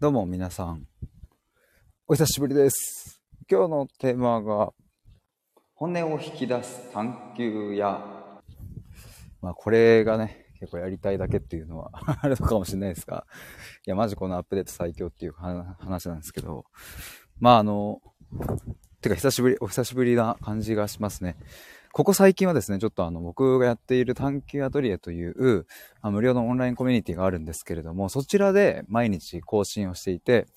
[0.00, 0.88] どうも皆さん、
[2.08, 3.22] お久しぶりです。
[3.48, 4.72] 今日のテーマが、
[5.72, 8.04] 骨を引き出す探求や、
[9.40, 11.90] まあこれがね、結構やりたいだけっていうのは
[12.22, 13.24] あるのかもしれないですが、
[13.86, 16.64] いやマジこのアップデート最強っていう話なんですけど、
[17.38, 18.02] まああの、
[19.00, 21.36] てか久しぶり、お久しぶりな感じがしますね。
[21.94, 25.64] ここ最近はですね、ちょっとあの、僕がやっている探求アトリエという、
[26.02, 30.48] あ無料のオンラインコミュニティがあるんですけれども、そちらで毎日更新をしていて、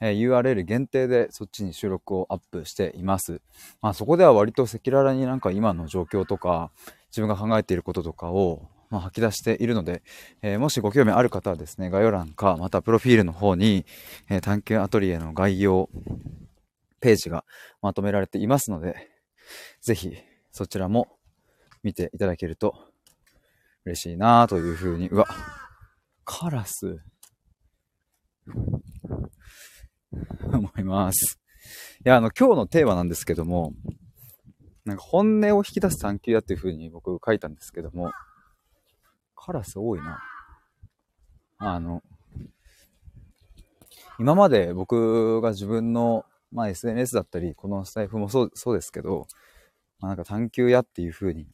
[0.00, 3.40] えー URL 限定でそっちに収録をアップしています。
[3.80, 6.70] まあそこでは割と赤裸々になんか今の状況とか、
[7.08, 10.02] 自分が考えていることとかを、まあ、吐き出しているので、
[10.42, 13.86] えーもしご興味ある方はですね、概要欄か、またプロフィールの方に、
[14.28, 15.88] えー探求アトリエの概要
[17.00, 17.46] ページが
[17.80, 19.08] まとめられていますので、
[19.80, 20.14] ぜひ
[20.52, 21.08] そちらも
[21.82, 22.74] 見ていただけると
[23.86, 25.26] 嬉しいなというふうに、うわ、
[26.24, 27.00] カラス、
[30.52, 31.40] 思います。
[32.04, 33.72] いや、あの、今日のテーマなんですけども、
[34.84, 38.12] なんか本音を引き出す探求やっていうふうに僕書いたんですけども、
[39.34, 40.22] カラス多いな。
[41.56, 42.02] あの、
[44.18, 49.26] 今まで僕が自分の、まあ、SNS だったり、このスタイフもそうそうですけど、
[50.02, 51.46] まあ、なんか探求やっていうふうに、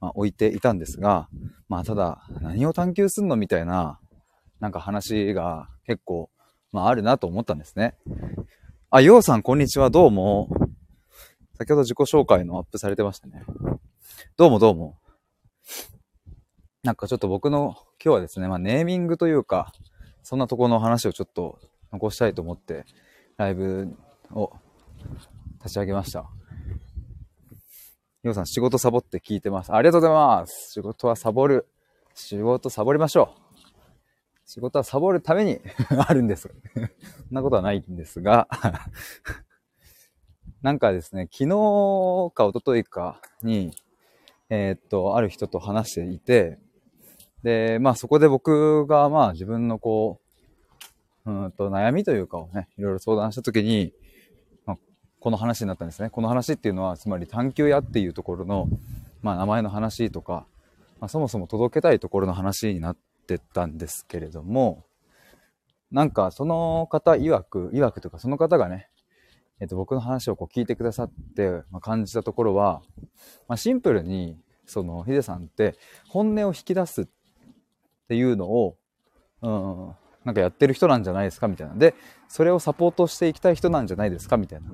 [0.00, 1.28] まあ、置いていたんですが、
[1.68, 3.98] まあ、ただ、何を探求すんのみたいな、
[4.60, 6.30] なんか話が結構、
[6.70, 7.96] まあ、あるなと思ったんですね。
[8.90, 10.48] あ、ようさん、こんにちは、どうも。
[11.58, 13.42] 先ほど自己紹介のアップされてましたね。
[14.36, 14.96] どうもどうも。
[16.84, 19.72] なんかちょっと僕の今日はですね、まあ、ネーミングというか、
[20.22, 21.58] そんなとこの話をちょっと
[21.92, 22.84] 残したいと思って、
[23.36, 23.96] ライブ
[24.30, 24.52] を
[25.58, 26.30] 立ち上げました。
[28.28, 29.72] ようさん、仕事サボって聞いてます。
[29.72, 30.72] ありがとうございます。
[30.72, 31.66] 仕事はサボる。
[32.14, 33.48] 仕事サボりましょう。
[34.44, 35.60] 仕事はサボるために
[36.06, 36.50] あるんです。
[36.74, 36.88] そん
[37.30, 38.46] なことはないんですが、
[40.60, 43.72] なんかですね、昨日か一昨日かに、
[44.50, 46.58] えーっと、ある人と話していて、
[47.42, 50.20] で、まあそこで僕がまあ自分のこ
[51.24, 53.94] う、うんと悩みというかをね、いろいろ相談したときに、
[55.20, 56.10] この話になったんですね。
[56.10, 58.68] この話っていうのは、つまり探求屋っていうところの、
[59.22, 60.46] まあ名前の話とか、
[61.00, 62.96] まあそもそも届けたいところの話になっ
[63.26, 64.84] てたんですけれども、
[65.90, 68.88] なんかその方曰く、曰くというかその方がね、
[69.60, 72.82] えっと僕の話をこう聞いてくださって、まあ、感じたところは、
[73.48, 75.76] まあシンプルに、そのヒデさんって
[76.08, 77.06] 本音を引き出すっ
[78.06, 78.76] ていうのを、
[79.40, 81.74] うん、なんかやってる人なんじゃないですかみたいな。
[81.74, 81.94] で、
[82.28, 84.68] それをサポートしていきたい人なんじゃないですかみたいな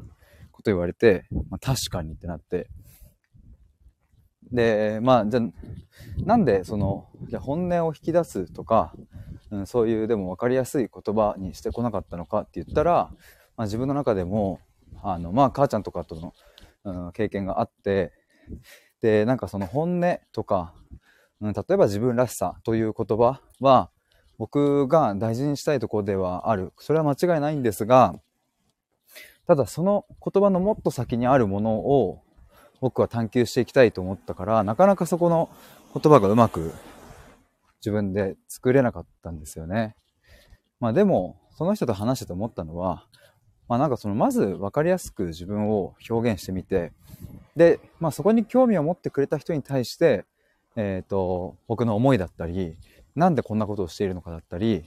[0.64, 2.68] こと言われて、まあ、確かにってなって。
[4.50, 5.42] で、まあ、じゃあ
[6.24, 8.94] なんでその、じゃ本音を引き出すとか、
[9.50, 13.10] うん、そういうでも分かりやすい言葉にしてこなかったのかって言ったら、
[13.56, 14.60] まあ、自分の中でも、
[15.02, 16.32] あの、まあ、母ちゃんとかとの、
[16.84, 18.12] うん、経験があって、
[19.02, 20.72] で、なんかその本音とか、
[21.40, 23.90] うん、例えば自分らしさという言葉は、
[24.38, 26.72] 僕が大事にしたいところではある。
[26.78, 28.14] それは間違いないんですが、
[29.46, 32.22] ただその言葉のもっと先にあるものを
[32.80, 35.48] 僕は探求していきたいと思ったから、なかなかそこの
[35.94, 36.72] 言葉がうまく
[37.80, 39.96] 自分で作れなかったんですよね。
[40.80, 43.06] まあでも、その人と話してて思ったのは、
[43.68, 46.92] まあなんかそのまず分かりやすく自分を表現してみて、
[47.56, 50.24] で、まあそこに興味を持ってくれた人に対して、
[50.76, 52.76] えっ、と、僕の思いだったり、
[53.14, 54.84] なんでこんなことをしているのかだったり、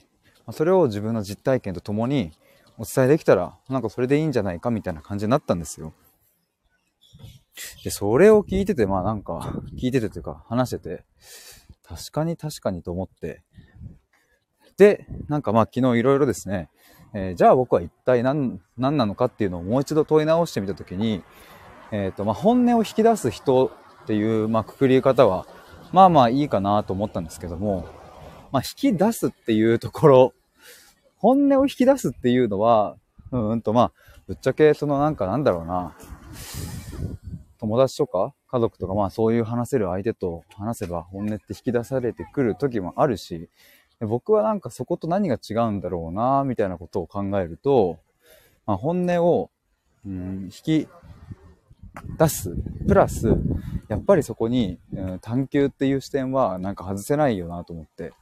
[0.52, 2.32] それを自分の実体験とともに
[2.78, 5.94] お伝えできたら、なんかそれでいいんじゃないかみたいな感じになったんですよ。
[7.84, 11.04] で、それを聞いてて、まあなんか、聞いててというか話してて、
[11.84, 13.42] 確かに確かにと思って、
[14.78, 16.70] で、なんかまあ昨日いろいろですね、
[17.14, 21.24] えーじゃあ僕は一体何、何なのかっていうのをもう一度問い直してみたときに、
[21.92, 23.68] えっ、と、まあ本音を引き出す人
[24.04, 25.48] っていう、まあくくり方は、
[25.92, 27.88] まあまあいいかなと思ったんですけども、
[28.52, 30.34] まあ引き出すっていうところ、
[31.18, 32.98] 本音を引き出すっていうのは、
[33.32, 33.92] うんとまあ、
[34.28, 35.96] ぶっちゃけそのなんかなんだろうな、
[37.60, 43.50] 友達とか家族とかまあそういう話せる相手と話せば本音って引き出されてくる時もあるし、
[44.00, 47.98] 僕はなんかそこと何が違うんだろうな、みたいなことを考えると、
[48.66, 49.50] まあ、本音を、
[50.06, 50.88] うん、引き
[52.18, 52.56] 出す、
[52.88, 53.36] プラス、
[53.88, 58.14] やっぱりそこに、うん探求っていう視点はなんか外せないよなと思って、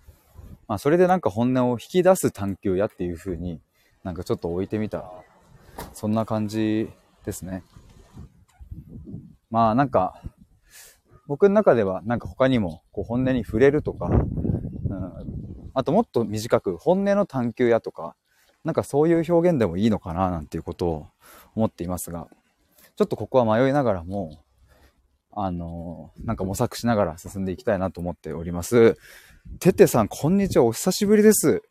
[0.67, 3.61] まあそれでなんか本音を引き出す探求やっていう風に
[4.03, 5.11] なんかちょっと置いてみた、
[5.93, 6.89] そんな感じ
[7.25, 7.63] ですね。
[9.49, 10.21] まあなんか、
[11.27, 14.21] 僕の中ではなんか他にもこう本音に触れるとか、うん、
[15.73, 18.15] あともっと短く本音の探求やとか、
[18.63, 21.07] なんかそういう表現でもいいのかななんていうことを
[21.55, 22.27] 思っていますが、
[22.95, 24.39] ちょっとここは迷いながらも、
[25.31, 28.97] あの、なんか模索しながら進んでいきたいなと思っております。
[29.59, 30.65] ててさん、こんにちは。
[30.65, 31.61] お久しぶりです。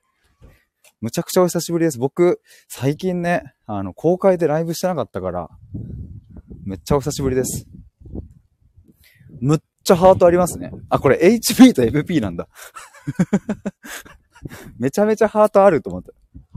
[1.01, 1.99] むちゃくちゃお久しぶりです。
[1.99, 5.49] 僕、最近ね、あの、公開でライブしてなかったから、
[6.65, 7.67] めっちゃお久しぶりです。
[9.41, 10.73] むっちゃハートありますね。
[10.89, 12.49] あ、これ HP と MP なんだ。
[14.79, 16.13] めちゃめちゃハートあると思った。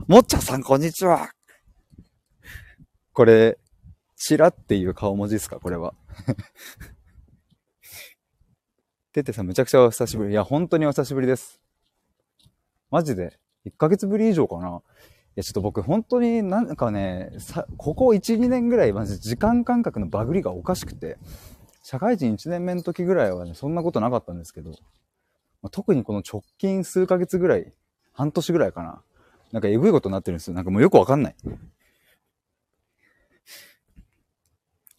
[0.06, 1.30] もっちゃさん、こんにちは。
[3.12, 3.58] これ、
[4.16, 5.60] チラっていう顔文字ですか？
[5.60, 5.94] これは。
[9.18, 10.30] ててさん、めちゃくちゃお久しぶり。
[10.30, 11.60] いや、本当にお久しぶりです。
[12.90, 14.68] マジで、1ヶ月ぶり以上かな？
[14.68, 14.70] い
[15.34, 21.18] や、ちょっと僕、本当になんかね、さ、ここ1、2年ぐらい、まず時間感覚のバグりがおかしくて、
[21.82, 27.72] 社会人1年目の時ぐらいはね、そんなことなかったんですけど、まあ、特にこの直近数ヶ月ぐらい、
[28.12, 29.02] 半年ぐらいかな。
[29.50, 30.54] なんかエグいことになってるんですよ。
[30.54, 31.36] なんかもうよくわかんない。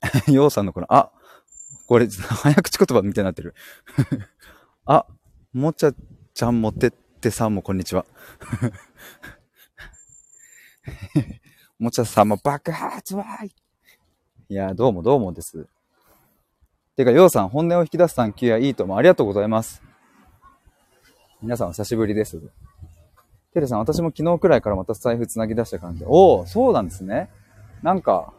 [0.34, 1.12] ようさんのこの、あ、
[1.90, 3.56] これ、早口言葉みたいになってる。
[4.86, 5.08] あ、
[5.54, 5.94] もちゃ
[6.36, 8.06] ちゃんもてってさんもこんにちは。
[11.80, 13.56] もちゃさんも爆発わーい。
[14.50, 15.68] いや、どうもどうもです。
[16.96, 19.82] てか、ようさん、本音を引き出す探求やいいともありがとうございます。
[21.42, 22.40] 皆さんお久しぶりです。
[23.52, 27.32] テレさん、私も昨日くらいからまた財布繋ぎ出した感じで、おお、そうなんですね。
[27.82, 28.32] なんか、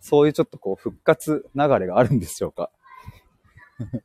[0.00, 2.70] そういうちょっとこう復活流れがあるんでしょうか。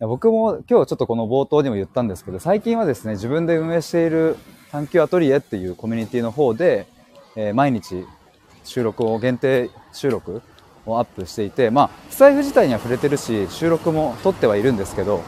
[0.00, 4.36] 僕も今日ちょっとこの冒頭にも言ったんですけど、最近はですね、自分で運営している
[4.70, 6.86] 探求アトリエっていうコミュニティの方で、
[7.34, 8.06] えー、毎日
[8.62, 10.42] 収録を、限定収録
[10.86, 15.22] をアップしていて、まあ、不財布自体には触れてるし、収録も撮ってはいるんですけど、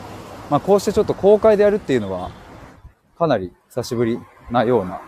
[0.50, 2.30] まあ、こうしてちょっと公開でやるっていうのは、
[3.18, 4.18] かなり久しぶり
[4.50, 5.00] なような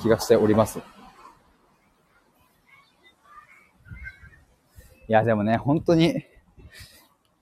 [0.00, 0.93] 気がしております。
[5.08, 6.24] いや、でもね、本当に、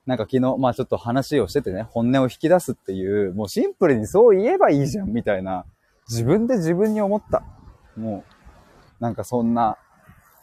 [0.04, 5.64] なんか昨日、まあちょっと話をしててね、本音を引き出すっていう、もうシンプルにそう言えばいいじゃん、みたいな、
[6.08, 7.44] 自分で自分に思った。
[7.96, 8.24] も
[9.00, 9.78] う、なんかそんな、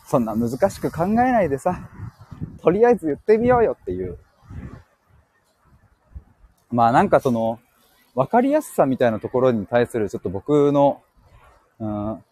[0.05, 1.89] そんな難しく考えないでさ、
[2.61, 4.17] とりあえず言ってみようよっていう。
[6.71, 7.59] まあなんかその、
[8.15, 11.01] わかりやすさみたいなところに対するちょっと僕の、
[11.79, 12.23] うん、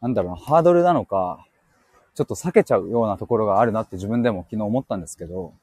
[0.00, 1.44] なんだろうな、ハードルなのか、
[2.20, 5.54] ちょっと避けちゃうようなところがあるなって自分でも昨日思ったんですけど、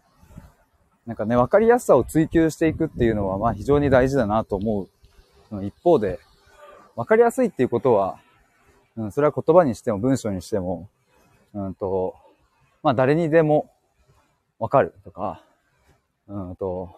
[1.05, 4.87] なんかね、わかりやすさを追求していくっていうのは、まあ非常に大事だなと思
[5.51, 5.63] う。
[5.63, 6.19] 一方で、
[6.95, 8.17] わかりやすいっていうことは、
[8.95, 10.89] うん、それは言葉にしても文章にしても、
[11.53, 12.15] うんと、
[12.81, 13.69] まあ誰にでも
[14.57, 15.43] わかるとか、
[16.27, 16.89] うんと、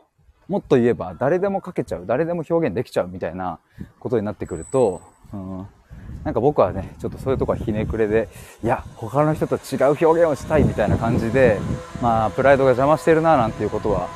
[0.47, 3.59] もっと言えば誰でも書けちゃう、誰でも表現できちゃうみたいな
[3.99, 5.01] ことになってくると、
[5.33, 5.67] うん、
[6.23, 8.29] なんか僕はね、ちょっとそういうとこはひねくれで、
[8.63, 11.59] いや、他の人と違う表現をしたいみたいな感じで、
[12.01, 14.09] まあ、プライドが邪魔してるななんていうことは、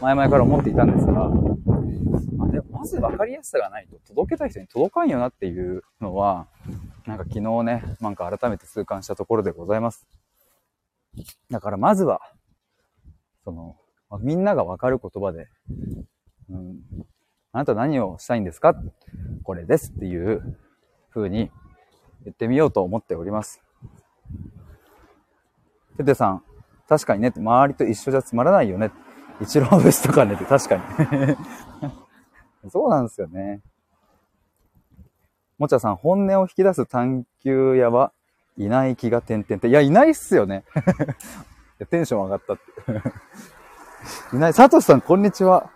[0.00, 1.12] 前々から思っていたんですが、
[2.36, 6.46] まあ、でもまず分かりやすさがないと届けたい人に届かんよなっていうのは、
[7.06, 10.06] なんか昨日ね、なんか改めて痛感したところでございます。
[11.50, 12.20] だからまずは、
[13.44, 13.76] その
[14.10, 15.48] ま、みんなが分かる言葉で、
[16.50, 16.78] うん、
[17.52, 18.74] あなた何をしたいんですか？
[19.42, 20.58] これですっていう
[21.12, 21.50] 風に
[22.24, 23.60] 言ってみようと思っております。
[25.96, 26.42] ててさん、
[26.88, 28.90] 確かにね、周りと一緒じゃつまらないよね。
[29.40, 30.82] 一郎節とかね確かに
[32.70, 33.62] そうなんですよね。
[35.58, 38.12] もちゃさん、本音を引き出す探求屋は
[38.56, 39.68] いない気が点々って。
[39.68, 40.64] いや、いないっすよね。
[41.90, 42.62] テンション上がったって。
[44.36, 44.52] いない。
[44.52, 45.70] サトシさん、こんにちは。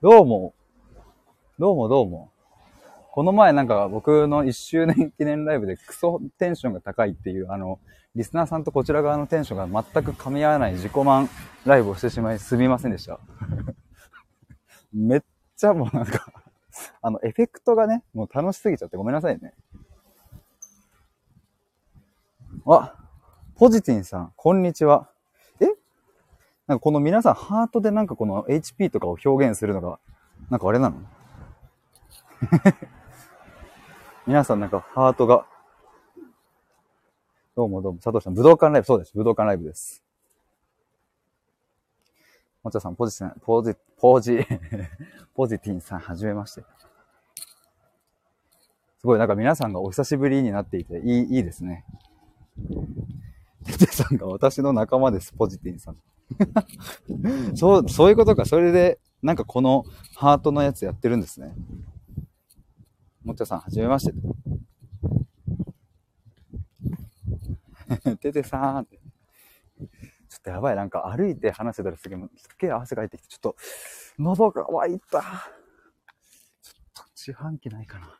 [0.00, 0.54] どうも。
[1.58, 2.30] どうもどうも。
[3.18, 7.80] この前なんか僕の1周年記念ライブでクソテンションが高いっていう、あの、
[8.14, 11.28] リスナーさんとこちら側のテンションが全く噛み合わない自己満
[11.64, 13.18] ライブをしてしまいすみませんでした。
[14.94, 15.22] めっ
[15.56, 16.32] ちゃもうなんか
[17.02, 19.52] あの、エフェクトがね、もう楽しすぎちゃってごめんなさいね。
[22.68, 22.94] あ、
[23.56, 25.10] ポジティンさん、こんにちは。
[25.58, 25.66] え？
[26.68, 29.98] なんかこの皆さんハートでなんかこの HP とかを表現するのが、
[30.50, 30.98] なんかあれなの？
[34.28, 35.46] 皆さんなんかハートが。
[37.56, 39.12] どうもどうも、佐藤さん、武道館ライブ、そうです。
[39.14, 40.02] 武道館ライブです。
[42.62, 44.46] もちゃさん、ポジティン、ポジ、ポジ、
[45.34, 46.60] ポジティンさん、はじめまして。
[49.00, 51.86] すごい、なんか皆さんがお久しぶりになっていて、いい、いいですね。
[53.64, 55.96] ててさんが私の仲間です、ポジティンさん。
[57.56, 58.44] そう、そういうことか。
[58.44, 59.84] それで、なんかこの
[60.16, 61.54] ハートのやつやってるんですね。
[63.28, 64.14] もっちゃさん、はじめまして。
[68.16, 68.96] ててさーんって。
[68.96, 73.56] ちょっとやばい、なんか歩いて話してたらすげえ、すっげえ汗かいてきて、ちょっと、
[74.18, 75.20] 喉が渇いた。
[75.20, 78.18] ちょっと自販機ないかな。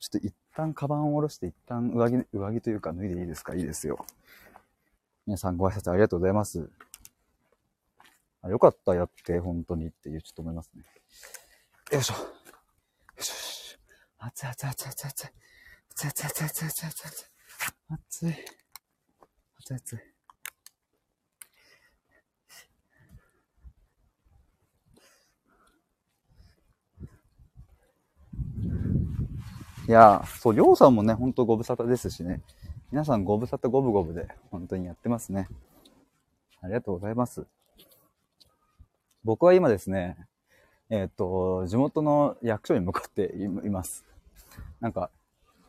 [0.00, 3.54] ちょっと一旦カバンを下ろして、一旦上着、上着というか脱いでいいですか？
[3.54, 4.04] いいですよ。
[5.24, 6.68] 皆さんご挨拶ありがとうございます。
[8.40, 10.82] あよかった、やって、本当にっていう、ちょっと思いますね。
[11.92, 12.14] よいしょ。
[12.14, 12.20] よ
[13.20, 13.61] いしょ。
[14.24, 15.30] 熱い熱い熱い熱い熱い。
[15.90, 17.24] 熱い熱い熱い熱い熱いい。
[17.90, 18.34] 熱い。
[19.58, 19.98] 熱い熱い。
[29.88, 32.42] いやそう、りょうさんもね、ほんとご無沙汰ですしね。
[32.92, 35.48] 皆さんご無沙汰五分五分で、本当にやってますね。
[36.60, 37.44] ありがとうございます。
[39.24, 40.16] 僕は今ですね、
[40.92, 44.04] えっ、ー、と、地元の役所に向かっています。
[44.78, 45.08] なんか、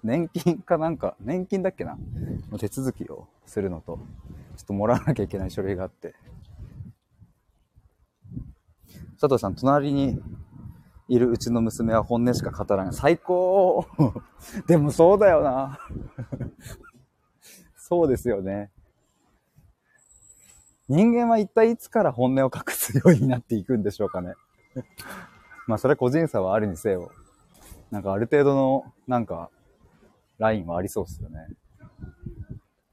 [0.03, 1.97] 年金かなんか、年金だっけな？
[2.51, 3.99] の手続きをするのと、
[4.57, 6.13] ちょっともらわなきゃいけない書類があって。
[9.17, 10.21] 佐藤さん、隣に
[11.07, 12.93] いるうちの娘は本音しか語らない。
[12.93, 13.85] 最高
[14.67, 15.79] でもそうだよな
[17.77, 18.71] そうですよね。
[20.89, 24.33] 人間は一体いつから本音を隠すようになっていくんでしょうかね。
[25.67, 27.11] まあそれは個人差はあるにせよ。
[27.91, 29.49] なんかある程度の、なんか、
[30.39, 31.47] ラインはありそうっすよね。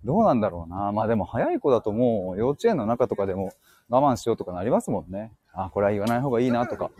[0.05, 0.93] どうなんだろうな。
[0.93, 3.53] まあでも早い子だともう幼稚園の中とかでも
[3.89, 5.33] 我慢しようとかなりますもんね。
[5.53, 6.91] あ、これは言わない方がいいなとか、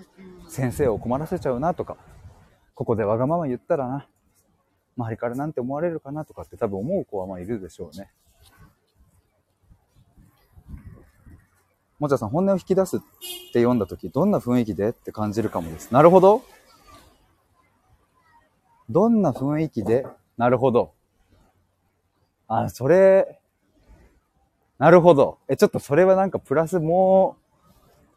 [0.49, 1.97] 先生を困らせちゃうなとか、
[2.75, 4.07] ここでわがまま言ったらな、
[4.97, 8.11] 周りからなんて思われるかなとかって多分思う子はまあいるでしょうね。
[12.01, 13.01] もちゃさん、本音を引き出すっ
[13.53, 15.93] て読んだ時、どんな雰囲気でって感じるかもです。
[15.93, 16.43] なるほど。
[18.89, 20.07] どんな雰囲気で
[20.39, 20.93] なるほど。
[22.49, 23.39] あ、それ、
[24.79, 25.39] なるほど。
[25.47, 27.37] え、ちょっとそれはなんかプラスも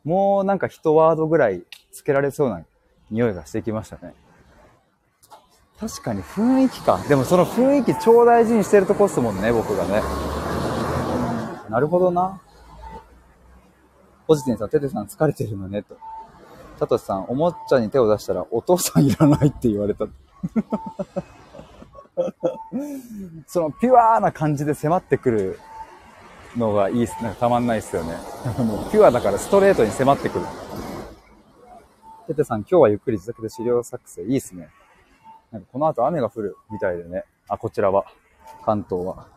[0.06, 2.64] う、もうなんか一ワードぐらいつけられそうな
[3.12, 4.14] 匂いがしてきましたね。
[5.78, 7.04] 確かに雰囲気か。
[7.10, 10.02] でもその雰囲気超大事にしてるとこっすもんね、僕がね。
[11.70, 12.40] なるほどな。
[14.28, 15.98] ポジティンさん、テテさん疲れてるのね、と。
[16.80, 20.06] サトシさん、おもちゃに手を出したらお父さんいらないって言われた。
[23.48, 25.60] そのピュアな感じで迫ってくる
[26.58, 27.16] のがいいっす。
[27.24, 28.18] なんかたまんないっすよね。
[28.64, 30.46] もうピュアだからストレートに迫ってくる。
[32.28, 34.70] テテさん、今日はゆっくり自宅で資料作成いいっすね。
[35.52, 37.26] なんかこの後雨が降るみたいでね。
[37.48, 38.06] あ、こちらは。
[38.66, 39.28] 関東は。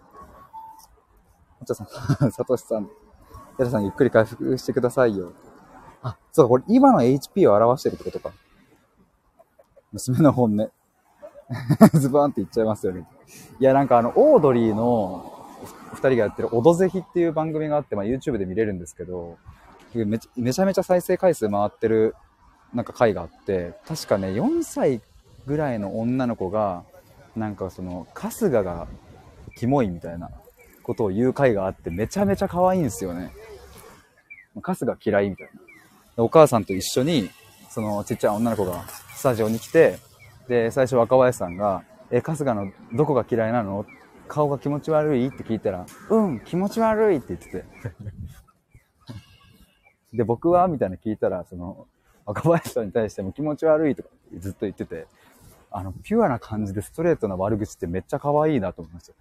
[1.60, 2.90] お茶さん、サトシさん、
[3.56, 5.32] テテさんゆっくり回復してくださいよ。
[6.02, 8.32] あ、そうか、これ今の HP を表してるってことか。
[9.92, 10.70] 娘の本音。
[11.98, 13.06] ズバーンって言っちゃいますよね。
[13.60, 15.32] いや、なんかあの、オードリーの
[15.92, 19.38] 二人がやってるオドぜひっていう番組があって、まあ YouTube で見れるんですけど、
[19.94, 22.14] めちめちゃめちゃ再生回数回ってる
[22.74, 25.00] なんか回があって、確かね、4歳
[25.46, 26.84] ぐらいの女の子が、
[27.34, 28.86] なんかその、春日が
[29.56, 30.30] キモいみたいな
[30.86, 33.32] ことを言う回があって、めちゃめちゃ可愛いんですよね。
[34.62, 35.50] 春日嫌いみたい
[36.16, 36.22] な。
[36.22, 37.28] お母さんと一緒に、
[37.68, 38.84] そのちっちゃい女の子が
[39.16, 39.98] スタジオに来て、
[40.46, 43.84] で、最初若林さんが、え、春日のどこが嫌いなの？
[44.28, 45.26] 顔が気持ち悪い？
[45.26, 47.64] って聞いたら、うん、気持ち悪いって言ってて。
[50.12, 50.68] で、僕は？
[50.68, 51.88] みたいな聞いたら、その、
[52.24, 55.08] 若林さんに対しても気持ち悪いとかずっと言ってて、
[55.72, 59.12] あの、ピュアな感じでストレートな悪口ってめっちゃ可愛いなと思いました。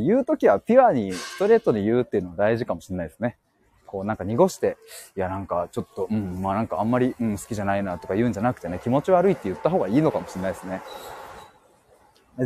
[0.00, 3.38] 言うときはピュアに、ストレートに言うっていうのは大事かもしれないですね。
[3.86, 4.76] こうなんか濁して、
[5.16, 10.82] いやなんかちょっと、うん、まあなんかあんまり、うん、好きじゃないなとか言うんじゃなくてね、気持ち悪いって言った方がいいのかもしれないですね。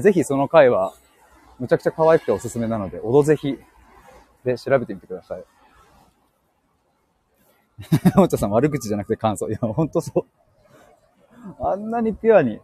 [0.01, 0.93] ぜひその回は、
[1.59, 3.59] むちゃくちゃ可愛くておすすめなので、おどぜひ
[4.45, 5.45] で調べてみてください。
[8.17, 9.49] おもちゃさん悪口じゃなくて感想。
[9.49, 10.27] いや、ほんとそ
[11.61, 11.65] う。
[11.65, 12.61] あんなにピュアに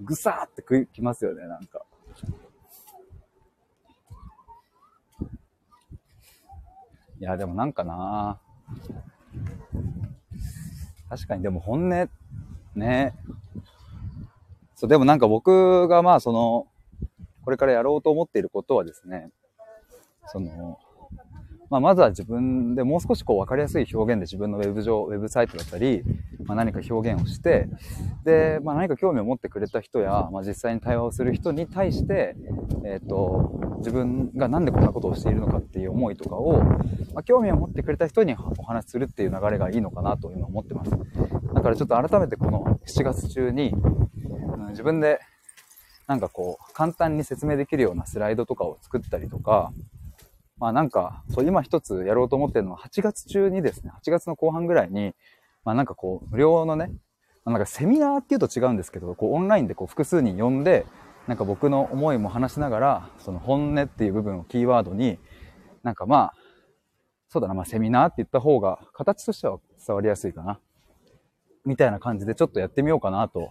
[0.00, 1.82] ぐさーってきますよね、なんか。
[7.20, 8.38] いや、でもなんかな
[11.08, 12.08] 確かにでも本音、
[12.76, 13.14] ね。
[14.74, 16.66] そう、でもなんか僕がまあその、
[17.44, 19.30] これからやろうと思っていることはですね、
[20.26, 20.78] その、
[21.70, 26.02] まあ、まずは自分でもう少しこう分かりやすい表現で自分のウェブ上、ウェブサイトだったり、
[26.44, 27.68] まあ、何か表現をして、
[28.24, 32.36] で、まあ、何か興味を持ってくれた人や、まあ、実際に対話をする人に対して、
[32.84, 36.62] えっ、ー、と、自分がなんでこんなことをしているのかっていう思いとかを、
[37.14, 40.90] まあ、興味を持ってくれた人にお話しするっていう流れがいいのかなと今思ってます。
[41.54, 45.20] だからちょっと改めてこの7月中に、うん、自分で
[46.08, 49.72] なんかこう、簡単に説明できるようなスライドとかを作ったりとか、
[50.60, 55.14] まあなんか、そう今一つやろうと思ってるのは8月中にですね、8月の後半ぐらいに、
[55.64, 56.90] まあなんかこう、無料のね、
[57.44, 60.86] まあ、なんかセミナーっていうと違うんですけど、こうオンラインでこう複数人呼んで、
[61.26, 65.18] なんか僕の思いも話しながら、その本音っていう部分をキーワードに、
[65.82, 66.34] なんかまあ、
[67.28, 70.58] そうだな、まあセミナーって言った方が、形としては伝わりやすいかな。
[71.64, 73.50] みたいな感じでちょっとやってみようかなと、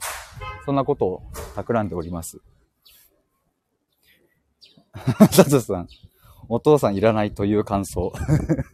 [0.66, 1.24] そんなことを
[1.56, 2.40] 企んでおります。
[5.32, 5.88] サトさん、
[6.50, 8.14] お父さんいらないという感想。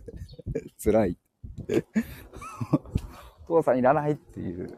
[0.83, 1.17] 辛い。
[3.45, 4.77] お父さんいらないっていう。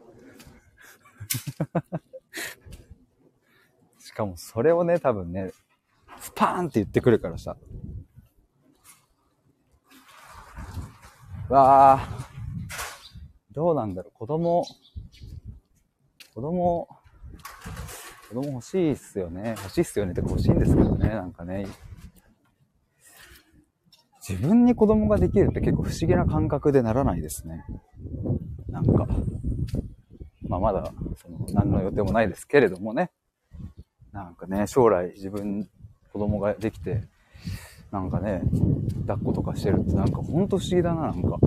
[3.98, 5.52] しかもそれをね、多分ね、
[6.20, 7.56] スパーンって言ってくるからさ。
[11.48, 12.08] わあ、
[13.52, 14.12] どうなんだろう。
[14.12, 14.64] 子供、
[16.34, 16.88] 子供、
[18.28, 19.54] 子供欲しいっすよね。
[19.58, 21.08] 欲しいっすよねってか欲しいんですけどね。
[21.10, 21.66] なんかね。
[24.28, 27.64] 自分に子供ができるって結構不思議な感覚でならないですね。
[28.68, 29.06] なんか。
[30.48, 33.10] まあまだ、その、何の予定もないですけれどもね。
[34.12, 35.68] なんかね、将来自分、
[36.12, 37.02] 子供ができて、
[37.92, 38.42] なんかね、
[39.06, 41.38] 抱っことかしてるってなんかほんと不思議だな、なんか。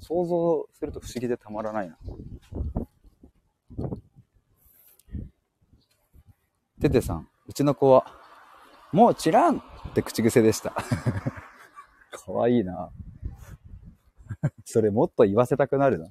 [0.00, 1.96] 想像すると不思議でたまらないな。
[6.80, 8.04] ててさん、うちの子は、
[8.92, 9.62] もうちらんっ
[9.94, 10.74] て口癖でした。
[12.26, 12.90] かわいいな。
[14.64, 16.08] それもっと言わせたくなるな。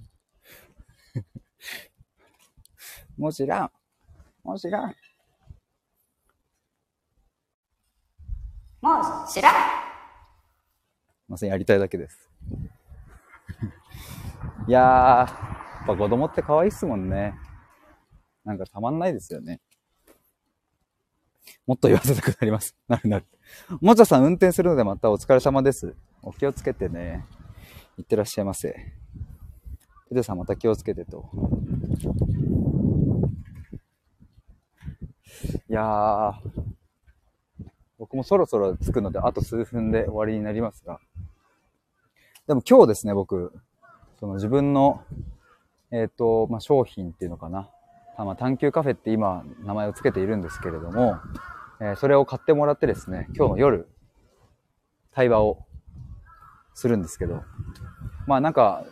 [3.18, 3.72] もう知らん。
[4.42, 4.96] もう知らん。
[8.82, 9.56] もう知らん。
[11.28, 12.32] ません、やりたいだけです。
[14.70, 15.28] いやー、やっ
[15.86, 17.38] ぱ子供って可愛いっすもんね。
[18.46, 19.60] なんかたまんないですよね。
[21.66, 22.76] もっと言わせたくなります。
[22.88, 23.26] なるなる。
[23.82, 25.96] もちゃさん運転するのでまたお疲れ様です。
[26.22, 27.26] お気をつけてね。
[27.98, 28.70] いってらっしゃいませ。
[30.10, 31.30] テテさんまた気をつけてと。
[35.70, 36.34] いやー、
[37.98, 41.00] 僕もそろそろ着くので、あと数分で終わりになりますが。
[42.48, 43.52] でも今日ですね、僕、
[44.20, 45.04] その自分の、
[45.92, 47.70] えっ、ー、と、まあ、商品っていうのかな。
[48.18, 51.18] まあ、探求カフェって今名前を付けているんですけれども、
[51.82, 53.90] えー、それを買ってもらってですね、今日の夜、
[55.12, 55.66] 対話を
[56.74, 57.44] するんですけど、
[58.26, 58.84] まあなんか、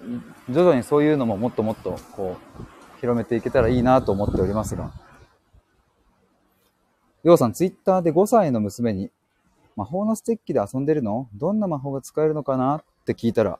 [0.49, 4.91] 徐々にそういうのももっともっとこう、広めていけたらいいなと思っておりますが、
[7.23, 9.09] ようさん、ツイッターで5歳の娘に、
[9.75, 11.29] 魔法のステッキで遊んでるの？
[11.33, 12.77] どんな魔法が使えるのかな？
[12.77, 13.59] って聞いたら、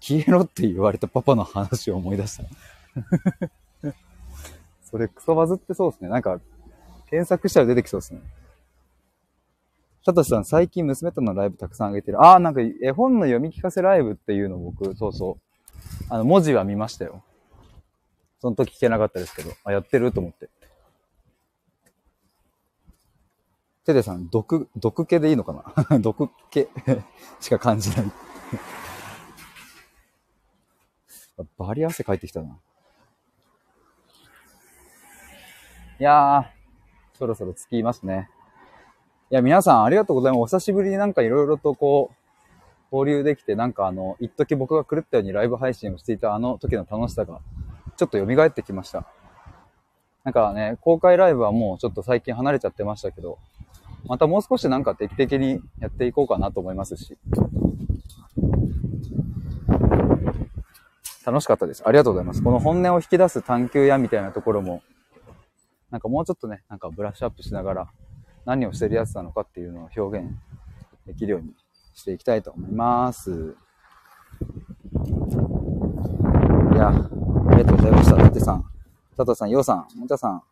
[0.00, 2.44] 消えろって言われたパパの話を思い出した。
[4.86, 6.08] それクソバズってそうですね。
[6.08, 6.40] なんか、
[7.10, 8.20] 検索したら出てきそうですね。
[10.04, 12.22] サトシさん、最近娘とのライブたくさん上げてる。
[12.22, 16.04] ああ、なんか絵本の読み聞かせライブっていうの僕、そうそう。
[16.08, 17.24] あの、文字は見ましたよ。
[18.40, 20.48] その時聞けなかったですけど、あ、やってると思って。
[23.84, 25.52] テテさん、毒、毒気でいいのか
[25.90, 25.98] な？
[25.98, 26.68] 毒気
[27.40, 28.06] しか感じない
[31.58, 32.58] バリ汗かいてきたな。
[35.98, 38.28] いやー、そろそろ着きますね。
[39.30, 40.54] いや、皆さんありがとうございます。
[40.54, 47.40] お久しぶりになんかいろいろとこう、交流できて、なんかあの、一時僕が狂ったようにライブ配信をしていたあの時の楽しさが、
[47.96, 49.06] ちょっと蘇ってきました。
[50.22, 53.38] なんかね、公開ライブはもうちょっと最近離れちゃってましたけど、
[54.06, 57.16] またもう少しなんか定期的にやっていこうかなと思いますし。
[61.24, 61.82] 楽しかったです。
[61.86, 62.42] ありがとうございます。
[62.42, 64.82] この本音を引き出す探求やみたいなところも、
[65.90, 67.88] なんかもうちょっとね、なんかブラッシュアップしながら、
[68.44, 70.28] 何をしてるやつなのかっていうのを表現
[71.06, 71.54] できるように
[71.94, 73.56] していきたいと思います。
[76.72, 76.92] いや、あ
[77.56, 78.16] りがとうございました。
[78.16, 78.64] だってさん、
[79.16, 80.42] 佐藤さん、ようさん、もちゃさん、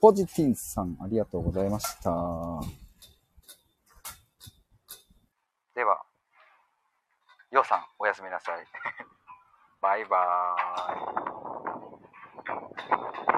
[0.00, 2.10] ポジティンさん、ありがとうございました。
[5.74, 6.02] では、
[7.50, 8.64] ようさん、おやすみなさい。
[9.80, 13.33] バイバーイ。